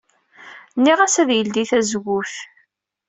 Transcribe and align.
Nniɣ-as 0.77 1.15
ad 1.21 1.29
yeldey 1.33 1.67
tazewwut. 1.69 2.33